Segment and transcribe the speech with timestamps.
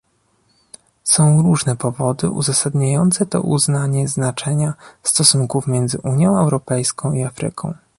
[1.03, 7.73] Są różne powody uzasadniające to uznanie znaczenia stosunków między Unią Europejską i Afryką